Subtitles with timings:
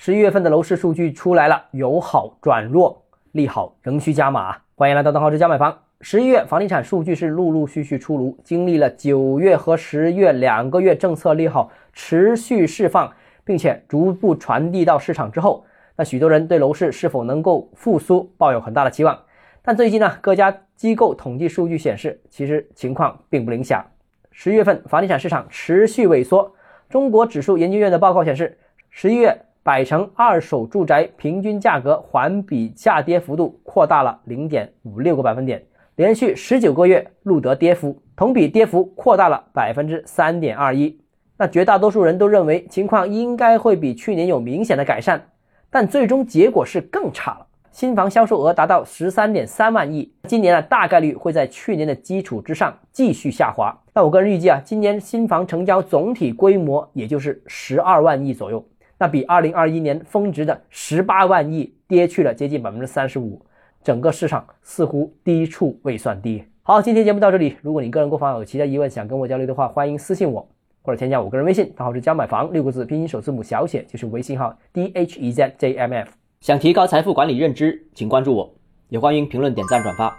[0.00, 3.02] 十一月份的楼市数据出来了，由好转弱，
[3.32, 4.56] 利好仍需加码。
[4.76, 5.76] 欢迎来到邓浩之家买房。
[6.02, 15.64] 十一月房地产数据是陆陆续续出炉，经历了九月和十月两个月政策利好持续释放，并且逐步传递到市场之后，
[15.96, 19.18] 那许多人对楼市是否能够复苏抱有很大的期望。
[19.62, 23.84] 但最近呢，各家机构统计数据显示，其实情况并不理想。
[24.30, 26.54] 十一月份房地产市场持续萎缩。
[26.88, 28.56] 中国指数研究院的报告显示，
[28.90, 29.36] 十一月
[29.68, 35.62] 百城二手住宅平均价格环比下跌幅度扩大了零点五六个百分点，
[35.96, 40.98] 连续十九个月录得跌幅，同比跌幅扩大了百分之三点二一。
[41.36, 45.22] 那绝大多数人都认为情况应该会比去年有明显的改善，
[45.68, 47.46] 但最终结果是更差了。
[47.70, 53.78] 新房销售额达到十三点三万亿，今年呢大概率会在去年的基础之上继续下滑。
[53.92, 58.64] 那我个人预计啊，今年新房成交总体规模也就是十二万亿左右，
[58.98, 63.40] 那比二零二一年峰值的十八万亿跌去了接近百分之三十五。
[63.84, 66.44] 整个市场似乎低处未算低。
[66.62, 67.56] 好，今天节目到这里。
[67.62, 70.46] 如果你个人购房有其他疑问想跟我交流的话，欢迎私信我
[70.82, 76.10] 或者添加我个人微信，账号是教买房六个字拼音首字母小写就是微信号 d h e z j m f。
[76.40, 78.52] 想提高财富管理认知，请关注我，
[78.88, 80.12] 也欢迎评论、点赞、转发。